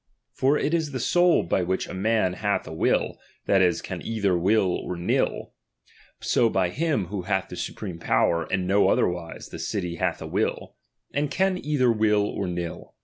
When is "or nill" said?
4.77-5.53, 12.25-12.95